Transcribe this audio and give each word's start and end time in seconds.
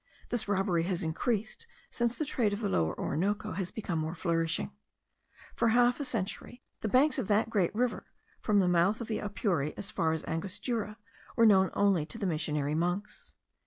This 0.29 0.47
robbery 0.47 0.85
has 0.85 1.03
increased 1.03 1.67
since 1.91 2.15
the 2.15 2.25
trade 2.25 2.53
of 2.53 2.59
the 2.61 2.69
Lower 2.69 2.99
Orinoco 2.99 3.51
has 3.51 3.69
become 3.69 3.99
more 3.99 4.15
flourishing. 4.15 4.71
For 5.55 5.67
half 5.67 5.99
a 5.99 6.05
century, 6.05 6.63
the 6.79 6.87
banks 6.89 7.19
of 7.19 7.27
that 7.27 7.51
great 7.51 7.75
river, 7.75 8.07
from 8.39 8.57
the 8.61 8.67
mouth 8.67 8.99
of 8.99 9.07
the 9.07 9.19
Apure 9.19 9.73
as 9.77 9.91
far 9.91 10.11
as 10.11 10.25
Angostura, 10.25 10.97
were 11.35 11.45
known 11.45 11.69
only 11.75 12.07
to 12.07 12.17
the 12.17 12.25
missionary 12.25 12.73
monks. 12.73 13.35